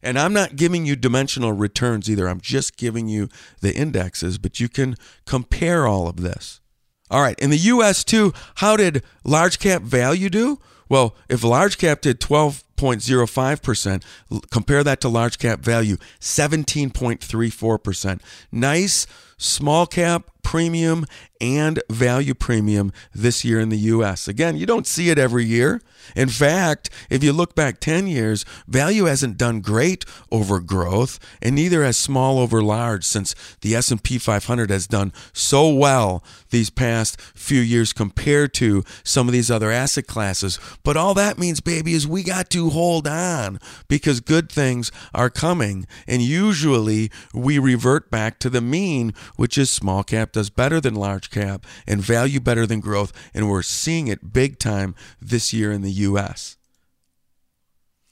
And 0.05 0.19
I'm 0.19 0.33
not 0.33 0.55
giving 0.55 0.85
you 0.85 0.95
dimensional 0.95 1.51
returns 1.51 2.07
either. 2.09 2.27
I'm 2.27 2.39
just 2.39 2.77
giving 2.77 3.07
you 3.07 3.27
the 3.61 3.75
indexes, 3.75 4.37
but 4.37 4.59
you 4.59 4.69
can 4.69 4.95
compare 5.25 5.87
all 5.87 6.07
of 6.07 6.17
this. 6.17 6.61
All 7.09 7.21
right, 7.21 7.39
in 7.39 7.49
the 7.49 7.57
US 7.57 8.03
too, 8.03 8.31
how 8.55 8.77
did 8.77 9.03
large 9.23 9.57
cap 9.59 9.81
value 9.81 10.29
do? 10.29 10.59
Well, 10.87 11.15
if 11.27 11.43
large 11.43 11.79
cap 11.79 12.01
did 12.01 12.19
12.05%, 12.19 14.03
compare 14.51 14.83
that 14.83 15.01
to 15.01 15.09
large 15.09 15.39
cap 15.39 15.61
value, 15.61 15.97
17.34%. 16.19 18.21
Nice 18.51 19.07
small 19.37 19.87
cap 19.87 20.29
premium 20.45 21.05
and 21.41 21.81
value 21.89 22.33
premium 22.33 22.93
this 23.13 23.43
year 23.43 23.59
in 23.59 23.69
the 23.69 23.77
US. 23.77 24.27
Again, 24.27 24.55
you 24.55 24.65
don't 24.65 24.87
see 24.87 25.09
it 25.09 25.17
every 25.17 25.43
year. 25.43 25.81
In 26.15 26.29
fact, 26.29 26.89
if 27.09 27.23
you 27.23 27.33
look 27.33 27.55
back 27.55 27.79
10 27.79 28.07
years, 28.07 28.45
value 28.67 29.05
hasn't 29.05 29.37
done 29.37 29.59
great 29.59 30.05
over 30.31 30.59
growth 30.59 31.19
and 31.41 31.55
neither 31.55 31.83
has 31.83 31.97
small 31.97 32.37
over 32.37 32.61
large 32.61 33.03
since 33.03 33.33
the 33.61 33.75
S&P 33.75 34.19
500 34.19 34.69
has 34.69 34.85
done 34.85 35.11
so 35.33 35.67
well 35.67 36.23
these 36.51 36.69
past 36.69 37.19
few 37.19 37.59
years 37.59 37.91
compared 37.91 38.53
to 38.53 38.83
some 39.03 39.27
of 39.27 39.33
these 39.33 39.49
other 39.49 39.71
asset 39.71 40.05
classes. 40.05 40.59
But 40.83 40.95
all 40.95 41.15
that 41.15 41.39
means 41.39 41.59
baby 41.59 41.93
is 41.93 42.07
we 42.07 42.23
got 42.23 42.51
to 42.51 42.69
hold 42.69 43.07
on 43.07 43.59
because 43.87 44.19
good 44.19 44.51
things 44.51 44.91
are 45.13 45.31
coming 45.31 45.87
and 46.07 46.21
usually 46.21 47.09
we 47.33 47.57
revert 47.57 48.11
back 48.11 48.37
to 48.39 48.49
the 48.49 48.61
mean, 48.61 49.13
which 49.35 49.57
is 49.57 49.71
small 49.71 50.03
cap 50.03 50.34
does 50.35 50.49
better 50.49 50.81
than 50.81 50.93
large 50.93 51.31
cap 51.31 51.65
and 51.87 52.01
value 52.01 52.41
better 52.41 52.67
than 52.67 52.81
growth. 52.81 53.13
And 53.33 53.49
we're 53.49 53.63
seeing 53.63 54.09
it 54.09 54.33
big 54.33 54.59
time 54.59 54.93
this 55.21 55.53
year 55.53 55.71
in 55.71 55.81
the 55.81 55.91
U.S. 55.91 56.57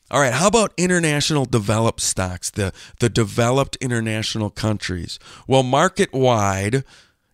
All 0.09 0.21
right, 0.21 0.33
how 0.33 0.47
about 0.47 0.73
international 0.77 1.43
developed 1.43 1.99
stocks, 1.99 2.49
the, 2.49 2.71
the 2.99 3.09
developed 3.09 3.75
international 3.81 4.49
countries? 4.49 5.19
Well, 5.47 5.63
market 5.63 6.13
wide, 6.13 6.85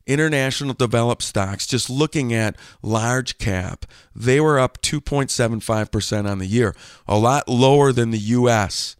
international 0.07 0.73
developed 0.73 1.21
stocks, 1.21 1.67
just 1.67 1.89
looking 1.89 2.33
at 2.33 2.55
large 2.81 3.37
cap, 3.37 3.85
they 4.15 4.39
were 4.39 4.57
up 4.57 4.81
2.75% 4.81 6.27
on 6.27 6.39
the 6.39 6.47
year, 6.47 6.75
a 7.07 7.17
lot 7.17 7.47
lower 7.47 7.91
than 7.91 8.09
the 8.09 8.17
US. 8.17 8.95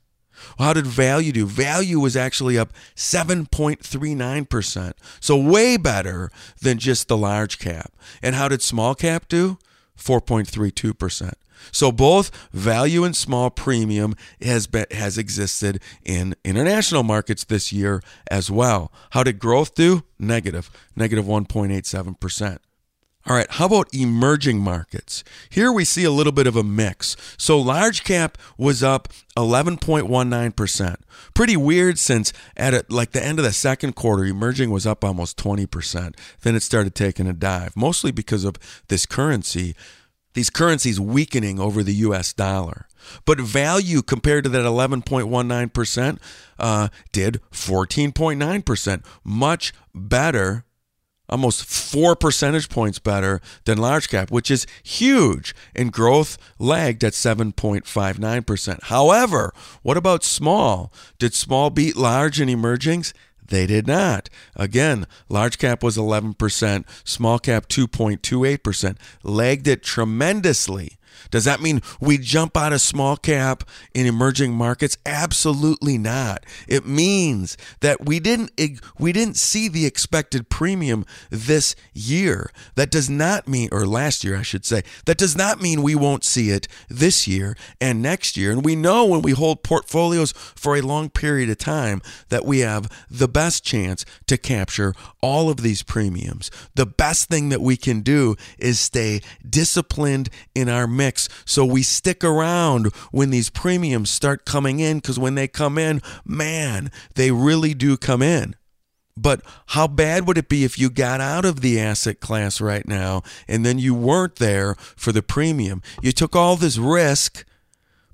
Well, 0.58 0.68
how 0.68 0.74
did 0.74 0.88
value 0.88 1.32
do? 1.32 1.46
Value 1.46 2.00
was 2.00 2.16
actually 2.18 2.58
up 2.58 2.74
7.39%. 2.96 4.94
So 5.20 5.38
way 5.38 5.78
better 5.78 6.32
than 6.62 6.78
just 6.78 7.08
the 7.08 7.18
large 7.18 7.60
cap. 7.60 7.92
And 8.22 8.36
how 8.36 8.48
did 8.48 8.62
small 8.62 8.96
cap 8.96 9.28
do? 9.28 9.58
4.32%. 9.98 11.34
So 11.72 11.92
both 11.92 12.32
value 12.54 13.04
and 13.04 13.16
small 13.16 13.50
premium 13.50 14.16
has 14.42 14.68
been, 14.68 14.86
has 14.92 15.18
existed 15.18 15.82
in 16.04 16.36
international 16.46 17.04
markets 17.04 17.44
this 17.44 17.74
year 17.74 18.02
as 18.32 18.50
well. 18.50 18.92
How 19.12 19.24
did 19.24 19.40
growth 19.40 19.76
do? 19.76 20.04
Negative, 20.18 20.70
negative 20.96 21.26
1.87%. 21.26 22.60
All 23.30 23.36
right, 23.36 23.50
how 23.52 23.68
about 23.68 23.94
emerging 23.94 24.60
markets? 24.60 25.24
Here 25.52 25.72
we 25.72 25.86
see 25.86 26.04
a 26.04 26.10
little 26.10 26.32
bit 26.32 26.48
of 26.48 26.56
a 26.56 26.64
mix. 26.64 27.16
So 27.38 27.60
large 27.60 28.04
cap 28.04 28.40
was 28.58 28.82
up 28.82 29.10
11.19%. 29.38 30.96
Pretty 31.36 31.56
weird 31.56 32.00
since 32.00 32.34
at 32.58 32.74
a, 32.74 32.86
like 32.90 33.12
the 33.12 33.24
end 33.24 33.38
of 33.38 33.46
the 33.46 33.54
second 33.54 33.96
quarter, 33.96 34.26
emerging 34.26 34.72
was 34.72 34.88
up 34.88 35.04
almost 35.04 35.38
20%. 35.38 36.16
Then 36.42 36.56
it 36.56 36.64
started 36.64 36.96
taking 36.96 37.28
a 37.28 37.34
dive, 37.34 37.78
mostly 37.78 38.12
because 38.12 38.44
of 38.44 38.56
this 38.88 39.06
currency, 39.06 39.76
these 40.34 40.50
currencies 40.50 41.00
weakening 41.00 41.60
over 41.60 41.84
the 41.84 41.94
US 41.94 42.34
dollar. 42.34 42.88
But 43.26 43.40
value 43.40 44.02
compared 44.02 44.44
to 44.46 44.50
that 44.50 44.66
11.19% 44.66 46.20
uh, 46.58 46.88
did 47.12 47.42
14.9%, 47.52 49.06
much 49.24 49.72
better 49.94 50.66
almost 51.30 51.66
four 51.66 52.16
percentage 52.16 52.70
points 52.70 53.00
better 53.00 53.42
than 53.66 53.78
large 53.78 54.10
cap, 54.10 54.32
which 54.32 54.52
is 54.52 54.68
huge. 54.84 55.56
And 55.76 55.92
growth 55.92 56.38
lagged 56.58 57.04
at 57.04 57.14
7.59%. 57.14 58.84
However, 58.84 59.54
what 59.82 59.98
about 59.98 60.24
small? 60.24 60.92
Did 61.18 61.34
small 61.34 61.70
beat 61.70 61.96
large 61.96 62.42
in 62.42 62.50
emergings? 62.50 63.14
They 63.48 63.66
did 63.66 63.88
not. 63.88 64.30
Again, 64.56 65.08
large 65.28 65.58
cap 65.58 65.82
was 65.82 65.98
11%, 65.98 66.86
small 67.04 67.40
cap 67.40 67.68
2.28%, 67.68 68.98
lagged 69.24 69.68
it 69.68 69.82
tremendously 69.82 70.99
does 71.32 71.46
that 71.46 71.62
mean 71.62 71.82
we 72.00 72.18
jump 72.18 72.58
out 72.58 72.74
of 72.74 72.82
small 72.82 73.18
cap 73.18 73.64
in 73.94 74.06
emerging 74.06 74.54
markets? 74.54 74.98
Absolutely 75.06 75.98
not. 75.98 76.46
It 76.68 76.86
means 76.86 77.58
that 77.82 78.06
we 78.06 78.20
didn't 78.20 78.52
we 78.98 79.12
didn't 79.12 79.38
see 79.38 79.68
the 79.68 79.86
expected 79.86 80.50
premium 80.50 81.06
this 81.30 81.76
year. 81.94 82.52
That 82.76 82.92
does 82.92 83.10
not 83.10 83.48
mean 83.48 83.70
or 83.72 83.86
last 83.86 84.24
year 84.24 84.38
I 84.38 84.42
should 84.42 84.66
say. 84.66 84.84
That 85.06 85.18
does 85.18 85.36
not 85.36 85.62
mean 85.62 85.82
we 85.82 85.96
won't 85.96 86.24
see 86.24 86.50
it 86.50 86.68
this 86.90 87.28
year 87.28 87.56
and 87.80 88.02
next 88.02 88.38
year. 88.38 88.52
And 88.52 88.66
we 88.66 88.76
know 88.76 89.06
when 89.06 89.22
we 89.22 89.32
hold 89.32 89.64
portfolios 89.64 90.32
for 90.32 90.76
a 90.76 90.82
long 90.82 91.10
period 91.10 91.50
of 91.50 91.58
time 91.58 92.02
that 92.30 92.46
we 92.46 92.60
have 92.60 92.90
the 93.10 93.28
best 93.28 93.64
chance 93.64 94.06
to 94.28 94.38
capture 94.38 94.94
all 95.22 95.50
of 95.50 95.58
these 95.58 95.84
premiums. 95.84 96.50
The 96.76 96.86
best 96.86 97.30
thing 97.30 97.50
that 97.50 97.62
we 97.62 97.78
can 97.78 98.02
do 98.02 98.36
is 98.58 98.80
stay 98.80 99.22
disciplined 99.48 100.30
in 100.56 100.70
our 100.70 100.88
mix 101.00 101.30
so 101.46 101.66
we 101.66 101.82
stick 101.82 102.24
around 102.24 102.88
when 103.12 103.30
these 103.30 103.50
premiums 103.50 104.10
start 104.10 104.46
coming 104.46 104.80
in 104.80 104.98
because 104.98 105.18
when 105.18 105.36
they 105.36 105.48
come 105.48 105.78
in, 105.78 106.02
man, 106.26 106.92
they 107.16 107.32
really 107.32 107.74
do 107.74 107.98
come 107.98 108.22
in. 108.22 108.56
But 109.18 109.42
how 109.68 109.88
bad 109.88 110.28
would 110.28 110.38
it 110.38 110.48
be 110.48 110.64
if 110.64 110.80
you 110.80 110.90
got 110.90 111.20
out 111.20 111.44
of 111.44 111.62
the 111.62 111.80
asset 111.80 112.20
class 112.20 112.62
right 112.62 112.88
now 112.88 113.22
and 113.48 113.66
then 113.66 113.78
you 113.78 113.94
weren't 113.94 114.38
there 114.38 114.76
for 114.76 115.12
the 115.12 115.22
premium? 115.22 115.82
You 116.02 116.12
took 116.12 116.36
all 116.36 116.56
this 116.56 116.78
risk, 116.78 117.46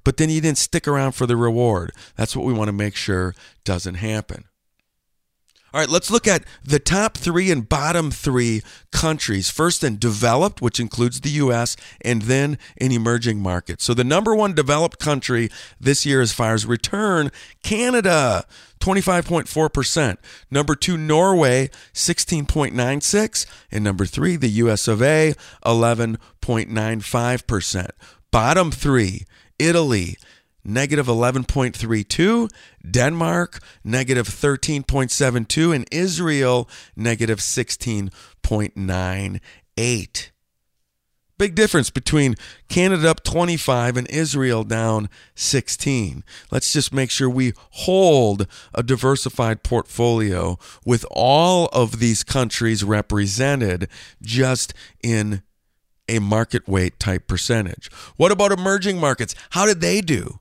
but 0.04 0.18
then 0.18 0.30
you 0.30 0.42
didn't 0.42 0.58
stick 0.58 0.88
around 0.88 1.12
for 1.12 1.28
the 1.28 1.38
reward. 1.38 1.92
That's 2.16 2.36
what 2.36 2.46
we 2.46 2.54
want 2.54 2.70
to 2.70 2.74
make 2.74 2.96
sure 2.96 3.36
doesn't 3.64 3.96
happen. 3.96 4.46
All 5.76 5.82
right, 5.82 5.90
let's 5.90 6.10
look 6.10 6.26
at 6.26 6.46
the 6.64 6.80
top 6.80 7.18
three 7.18 7.52
and 7.52 7.68
bottom 7.68 8.10
three 8.10 8.62
countries. 8.94 9.50
First 9.50 9.84
in 9.84 9.98
developed, 9.98 10.62
which 10.62 10.80
includes 10.80 11.20
the 11.20 11.32
U.S., 11.32 11.76
and 12.00 12.22
then 12.22 12.58
in 12.78 12.94
emerging 12.94 13.42
markets. 13.42 13.84
So 13.84 13.94
the 13.94 14.06
number 14.06 14.34
one 14.34 14.56
developed 14.56 15.00
country 15.00 15.50
this 15.78 16.06
year, 16.06 16.22
as 16.22 16.32
far 16.32 16.54
as 16.54 16.66
return, 16.66 17.30
Canada. 17.62 18.46
25.4%. 18.80 20.16
Number 20.50 20.76
two, 20.76 20.98
Norway, 20.98 21.70
16.96. 21.94 23.46
And 23.70 23.84
number 23.84 24.06
three, 24.06 24.38
the 24.38 24.48
US 24.48 24.88
of 24.88 25.02
A, 25.02 25.34
11.95%. 25.66 27.90
Bottom 28.32 28.72
three, 28.72 29.26
Italy, 29.60 30.16
negative 30.66 31.06
11.32, 31.06 32.50
Denmark, 32.90 33.60
negative 33.84 34.28
13.72, 34.28 35.76
and 35.76 35.88
Israel, 35.92 36.68
negative 36.96 37.38
16.98. 37.40 40.30
Big 41.38 41.54
difference 41.54 41.90
between 41.90 42.36
Canada 42.70 43.10
up 43.10 43.22
25 43.22 43.98
and 43.98 44.10
Israel 44.10 44.64
down 44.64 45.10
16. 45.36 46.24
Let's 46.50 46.72
just 46.72 46.94
make 46.94 47.12
sure 47.12 47.30
we 47.30 47.52
hold 47.72 48.48
a 48.74 48.82
diversified 48.82 49.62
portfolio 49.62 50.58
with 50.86 51.06
all 51.12 51.68
of 51.74 52.00
these 52.00 52.24
countries 52.24 52.86
represented 52.86 53.90
just 54.22 54.74
in 55.04 55.44
a 56.08 56.20
market 56.20 56.70
weight 56.70 57.00
type 57.00 57.28
percentage. 57.28 57.92
What 58.16 58.32
about 58.32 58.54
emerging 58.54 59.00
markets? 59.00 59.36
How 59.50 59.66
did 59.66 59.82
they 59.82 60.00
do? 60.00 60.40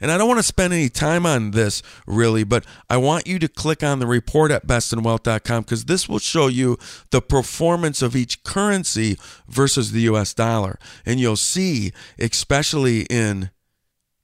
And 0.02 0.12
I 0.12 0.18
don't 0.18 0.28
want 0.28 0.40
to 0.40 0.44
spend 0.44 0.74
any 0.74 0.90
time 0.90 1.26
on 1.26 1.52
this 1.52 1.82
really, 2.08 2.44
but 2.44 2.66
I 2.90 2.98
want 2.98 3.28
you 3.28 3.40
to 3.40 3.48
click 3.48 3.84
on 3.84 4.00
the 4.00 4.08
report 4.08 4.52
at 4.52 4.68
bestinwealth.com 4.68 5.64
because 5.64 5.86
this 5.86 6.08
will 6.08 6.20
show 6.20 6.48
you 6.48 6.78
the 7.12 7.22
performance 7.22 8.02
of 8.02 8.16
each 8.16 8.44
currency 8.44 9.18
versus 9.48 9.92
the 9.92 10.02
US 10.02 10.34
dollar. 10.34 10.80
And 11.06 11.20
you'll 11.20 11.36
see, 11.36 11.92
especially 12.18 13.02
in 13.04 13.50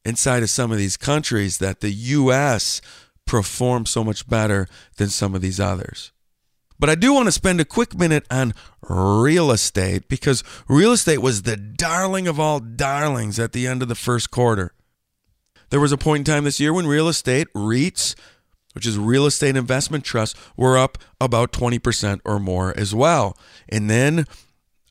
inside 0.04 0.44
of 0.44 0.50
some 0.50 0.72
of 0.72 0.78
these 0.78 0.98
countries, 0.98 1.58
that 1.58 1.82
the 1.82 1.92
US 1.92 2.82
performs 3.26 3.90
so 3.90 4.04
much 4.04 4.30
better 4.30 4.68
than 4.98 5.10
some 5.10 5.34
of 5.34 5.42
these 5.42 5.60
others. 5.60 6.12
But 6.78 6.90
I 6.90 6.96
do 6.96 7.14
want 7.14 7.28
to 7.28 7.32
spend 7.32 7.62
a 7.62 7.66
quick 7.66 7.98
minute 7.98 8.26
on 8.30 8.54
real 8.88 9.50
estate 9.52 10.10
because 10.10 10.44
real 10.68 10.92
estate 10.92 11.20
was 11.20 11.44
the 11.44 11.56
darling 11.56 12.28
of 12.28 12.40
all 12.40 12.60
darlings 12.60 13.40
at 13.40 13.54
the 13.54 13.66
end 13.66 13.82
of 13.82 13.88
the 13.88 13.96
first 13.96 14.30
quarter. 14.30 14.75
There 15.70 15.80
was 15.80 15.92
a 15.92 15.98
point 15.98 16.28
in 16.28 16.34
time 16.34 16.44
this 16.44 16.60
year 16.60 16.74
when 16.74 16.88
real 16.88 17.08
estate 17.08 17.48
REITs, 17.54 18.16
which 18.74 18.86
is 18.86 18.98
real 18.98 19.26
estate 19.26 19.56
investment 19.56 20.04
trusts, 20.04 20.40
were 20.58 20.78
up 20.78 20.98
about 21.20 21.52
20% 21.52 22.20
or 22.26 22.40
more 22.40 22.78
as 22.78 22.94
well. 22.94 23.38
And 23.70 23.90
then 23.90 24.26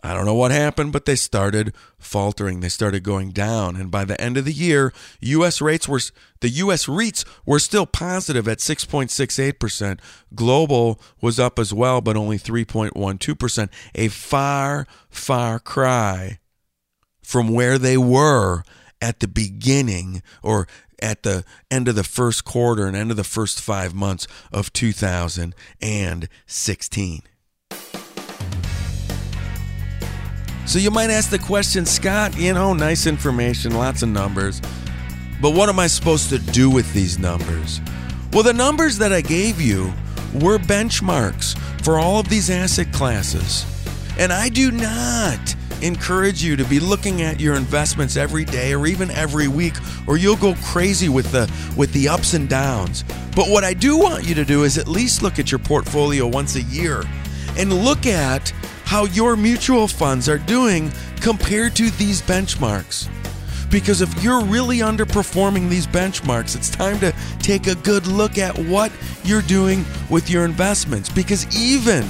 I 0.04 0.12
don't 0.12 0.26
know 0.26 0.34
what 0.34 0.50
happened, 0.50 0.92
but 0.92 1.06
they 1.06 1.16
started 1.16 1.72
faltering. 1.98 2.60
They 2.60 2.68
started 2.68 3.02
going 3.02 3.30
down. 3.30 3.74
And 3.74 3.90
by 3.90 4.04
the 4.04 4.20
end 4.20 4.36
of 4.36 4.44
the 4.44 4.52
year, 4.52 4.92
US 5.20 5.60
REITs 5.60 5.88
were 5.88 6.00
the 6.40 6.50
US 6.50 6.84
REITs 6.84 7.24
were 7.46 7.58
still 7.58 7.86
positive 7.86 8.46
at 8.46 8.58
6.68%. 8.58 9.98
Global 10.34 11.00
was 11.22 11.40
up 11.40 11.58
as 11.58 11.72
well, 11.72 12.02
but 12.02 12.18
only 12.18 12.38
3.12%. 12.38 13.68
A 13.94 14.08
far, 14.08 14.86
far 15.08 15.58
cry 15.58 16.38
from 17.22 17.48
where 17.48 17.78
they 17.78 17.96
were 17.96 18.62
at 19.04 19.20
the 19.20 19.28
beginning 19.28 20.22
or 20.42 20.66
at 20.98 21.22
the 21.24 21.44
end 21.70 21.88
of 21.88 21.94
the 21.94 22.02
first 22.02 22.46
quarter 22.46 22.86
and 22.86 22.96
end 22.96 23.10
of 23.10 23.18
the 23.18 23.22
first 23.22 23.60
five 23.60 23.92
months 23.94 24.26
of 24.50 24.72
2016. 24.72 27.22
So 30.66 30.78
you 30.78 30.90
might 30.90 31.10
ask 31.10 31.28
the 31.28 31.38
question, 31.38 31.84
Scott, 31.84 32.34
you 32.38 32.54
know, 32.54 32.72
nice 32.72 33.06
information, 33.06 33.74
lots 33.74 34.02
of 34.02 34.08
numbers, 34.08 34.62
but 35.42 35.50
what 35.50 35.68
am 35.68 35.78
I 35.78 35.86
supposed 35.86 36.30
to 36.30 36.38
do 36.38 36.70
with 36.70 36.90
these 36.94 37.18
numbers? 37.18 37.82
Well, 38.32 38.42
the 38.42 38.54
numbers 38.54 38.96
that 38.98 39.12
I 39.12 39.20
gave 39.20 39.60
you 39.60 39.92
were 40.32 40.56
benchmarks 40.56 41.58
for 41.84 41.98
all 41.98 42.20
of 42.20 42.30
these 42.30 42.48
asset 42.48 42.90
classes. 42.94 43.66
And 44.18 44.32
I 44.32 44.48
do 44.48 44.70
not 44.70 45.54
encourage 45.84 46.42
you 46.42 46.56
to 46.56 46.64
be 46.64 46.80
looking 46.80 47.22
at 47.22 47.38
your 47.38 47.54
investments 47.54 48.16
every 48.16 48.44
day 48.44 48.72
or 48.72 48.86
even 48.86 49.10
every 49.10 49.48
week 49.48 49.74
or 50.06 50.16
you'll 50.16 50.36
go 50.36 50.54
crazy 50.64 51.08
with 51.08 51.30
the 51.30 51.50
with 51.76 51.92
the 51.92 52.08
ups 52.08 52.34
and 52.34 52.48
downs. 52.48 53.04
But 53.36 53.48
what 53.48 53.64
I 53.64 53.74
do 53.74 53.98
want 53.98 54.26
you 54.26 54.34
to 54.34 54.44
do 54.44 54.64
is 54.64 54.78
at 54.78 54.88
least 54.88 55.22
look 55.22 55.38
at 55.38 55.52
your 55.52 55.58
portfolio 55.58 56.26
once 56.26 56.56
a 56.56 56.62
year 56.62 57.04
and 57.58 57.72
look 57.84 58.06
at 58.06 58.50
how 58.84 59.04
your 59.06 59.36
mutual 59.36 59.86
funds 59.86 60.28
are 60.28 60.38
doing 60.38 60.90
compared 61.20 61.76
to 61.76 61.90
these 61.90 62.22
benchmarks. 62.22 63.08
Because 63.70 64.00
if 64.00 64.22
you're 64.22 64.44
really 64.44 64.78
underperforming 64.78 65.68
these 65.68 65.86
benchmarks, 65.86 66.54
it's 66.54 66.70
time 66.70 66.98
to 67.00 67.12
take 67.40 67.66
a 67.66 67.74
good 67.76 68.06
look 68.06 68.38
at 68.38 68.56
what 68.56 68.92
you're 69.24 69.42
doing 69.42 69.84
with 70.10 70.30
your 70.30 70.44
investments. 70.44 71.08
Because 71.08 71.44
even 71.58 72.06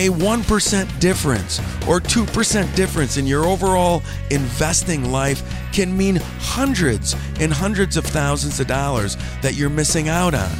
a 0.00 0.08
1% 0.08 0.98
difference 0.98 1.58
or 1.86 2.00
2% 2.00 2.74
difference 2.74 3.18
in 3.18 3.26
your 3.26 3.44
overall 3.44 4.02
investing 4.30 5.12
life 5.12 5.42
can 5.74 5.94
mean 5.94 6.16
hundreds 6.38 7.14
and 7.38 7.52
hundreds 7.52 7.98
of 7.98 8.04
thousands 8.06 8.58
of 8.60 8.66
dollars 8.66 9.18
that 9.42 9.56
you're 9.56 9.68
missing 9.68 10.08
out 10.08 10.32
on. 10.32 10.50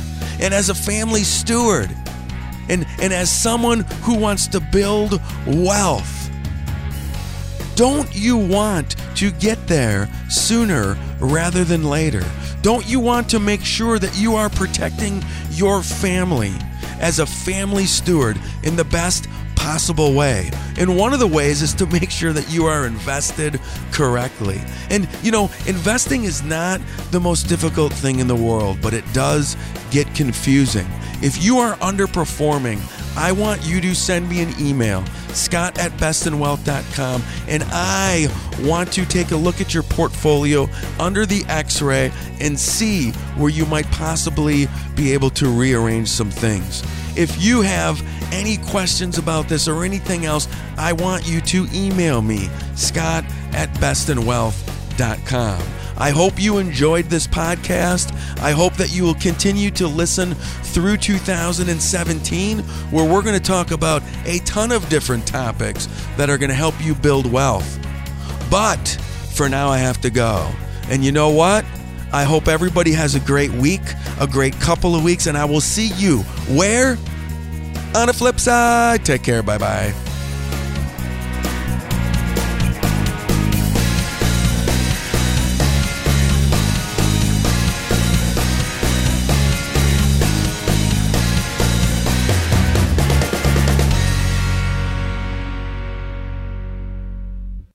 And 0.41 0.53
as 0.53 0.69
a 0.69 0.75
family 0.75 1.23
steward, 1.23 1.91
and, 2.69 2.87
and 3.01 3.15
as 3.15 3.33
someone 3.33 3.81
who 4.03 4.15
wants 4.15 4.47
to 4.49 4.61
build 4.61 5.19
wealth, 5.47 6.31
don't 7.77 8.15
you 8.15 8.37
want 8.37 8.95
to 9.17 9.31
get 9.31 9.67
there 9.67 10.07
sooner 10.29 10.99
rather 11.19 11.65
than 11.65 11.85
later? 11.85 12.23
Don't 12.61 12.87
you 12.87 13.01
want 13.01 13.31
to 13.31 13.41
make 13.41 13.65
sure 13.65 13.99
that 13.99 14.19
you 14.19 14.37
are 14.37 14.51
protecting 14.51 15.25
your 15.53 15.83
family 15.83 16.53
as 17.01 17.19
a 17.19 17.27
family 17.27 17.87
steward 17.87 18.39
in 18.63 18.77
the 18.77 18.85
best 18.85 19.29
possible 19.57 20.15
way. 20.15 20.51
And 20.79 20.97
one 20.97 21.13
of 21.13 21.19
the 21.19 21.27
ways 21.27 21.61
is 21.61 21.75
to 21.75 21.87
make 21.87 22.11
sure 22.11 22.33
that 22.33 22.51
you 22.51 22.65
are 22.65 22.87
invested 22.87 23.61
correctly. 23.93 24.61
And, 24.89 25.07
you 25.23 25.31
know, 25.31 25.51
investing 25.67 26.25
is 26.25 26.43
not 26.43 26.81
the 27.11 27.21
most 27.21 27.43
difficult 27.45 27.93
thing 27.93 28.21
in 28.21 28.27
the 28.27 28.35
world, 28.35 28.79
but 28.81 28.95
it 28.95 29.05
does 29.13 29.57
get 29.91 30.15
confusing. 30.15 30.87
If 31.23 31.45
you 31.45 31.59
are 31.59 31.75
underperforming, 31.77 32.81
I 33.17 33.33
want 33.33 33.65
you 33.65 33.81
to 33.81 33.95
send 33.95 34.29
me 34.29 34.41
an 34.41 34.53
email, 34.59 35.05
scott 35.29 35.79
at 35.79 35.93
bestinwealth.com, 35.93 37.23
and 37.49 37.65
I 37.69 38.29
want 38.61 38.93
to 38.93 39.05
take 39.05 39.31
a 39.31 39.37
look 39.37 39.61
at 39.61 39.75
your 39.75 39.83
portfolio 39.83 40.69
under 40.99 41.27
the 41.27 41.45
x 41.49 41.83
ray 41.83 42.13
and 42.41 42.59
see 42.59 43.11
where 43.37 43.51
you 43.51 43.67
might 43.67 43.91
possibly 43.91 44.69
be 44.95 45.13
able 45.13 45.31
to 45.31 45.49
rearrange 45.49 46.09
some 46.09 46.31
things. 46.31 46.83
If 47.17 47.43
you 47.43 47.63
have 47.63 48.01
any 48.33 48.57
questions 48.57 49.19
about 49.19 49.49
this 49.49 49.67
or 49.67 49.85
anything 49.85 50.25
else, 50.25 50.49
I 50.79 50.93
want 50.93 51.29
you 51.29 51.41
to 51.41 51.67
email 51.73 52.23
me, 52.23 52.49
scott 52.77 53.25
at 53.53 53.69
bestinwealth.com. 53.75 55.80
I 56.01 56.11
hope 56.11 56.41
you 56.41 56.57
enjoyed 56.57 57.05
this 57.05 57.27
podcast. 57.27 58.11
I 58.41 58.53
hope 58.53 58.73
that 58.75 58.91
you 58.91 59.05
will 59.05 59.15
continue 59.15 59.71
to 59.73 59.87
listen 59.87 60.35
through 60.35 60.97
2017, 60.97 62.61
where 62.91 63.05
we're 63.05 63.21
going 63.21 63.39
to 63.39 63.41
talk 63.41 63.71
about 63.71 64.03
a 64.25 64.39
ton 64.41 64.73
of 64.73 64.89
different 64.89 65.27
topics 65.27 65.89
that 66.17 66.31
are 66.31 66.39
going 66.39 66.49
to 66.49 66.57
help 66.57 66.75
you 66.83 66.95
build 66.95 67.31
wealth. 67.31 67.79
But 68.51 68.83
for 69.35 69.51
now, 69.51 69.69
I 69.69 69.77
have 69.77 70.01
to 70.01 70.11
go. 70.11 70.51
And 70.89 71.05
you 71.05 71.13
know 71.13 71.29
what? 71.29 71.67
I 72.13 72.25
hope 72.25 72.49
everybody 72.49 72.93
has 72.93 73.15
a 73.15 73.21
great 73.21 73.53
week, 73.53 73.83
a 74.19 74.27
great 74.27 74.55
couple 74.55 74.97
of 74.97 75.05
weeks, 75.05 75.27
and 75.27 75.37
I 75.37 75.45
will 75.45 75.61
see 75.61 75.89
you 75.97 76.21
where? 76.49 76.97
On 77.95 78.07
the 78.07 78.15
flip 78.15 78.41
side, 78.41 79.05
take 79.05 79.23
care. 79.23 79.43
Bye 79.43 79.59
bye. 79.59 80.10